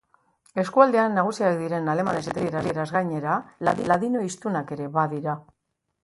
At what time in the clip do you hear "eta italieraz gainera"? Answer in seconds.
2.31-3.35